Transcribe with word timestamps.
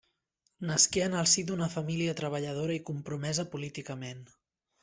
Nasqué 0.69 1.03
en 1.07 1.17
el 1.19 1.29
si 1.33 1.43
d'una 1.51 1.69
família 1.75 2.17
treballadora 2.23 2.77
i 2.79 2.83
compromesa 2.91 3.49
políticament. 3.55 4.29